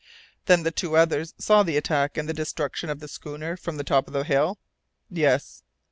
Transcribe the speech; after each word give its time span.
"Then 0.47 0.63
the 0.63 0.71
two 0.71 0.97
others 0.97 1.35
saw 1.37 1.61
the 1.61 1.77
attack, 1.77 2.17
and 2.17 2.27
the 2.27 2.33
destruction 2.33 2.89
of 2.89 3.01
the 3.01 3.07
schooner, 3.07 3.55
from 3.55 3.77
the 3.77 3.83
top 3.83 4.07
of 4.07 4.13
the 4.13 4.23
hill?" 4.23 4.57
"Yes." 5.11 5.61